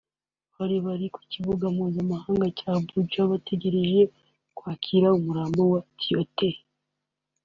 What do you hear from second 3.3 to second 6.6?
bategereje kwakira umurambo wa Tiote